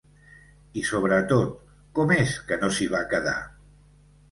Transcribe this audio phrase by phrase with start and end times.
[0.81, 1.51] I sobretot,
[2.01, 3.39] ¿com és que no s'hi va quedar?